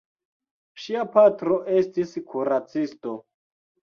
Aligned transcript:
Ŝia 0.85 1.03
patro 1.17 1.59
estis 1.81 2.15
kuracisto. 2.31 3.13